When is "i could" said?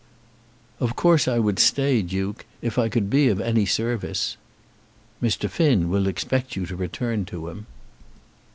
2.79-3.07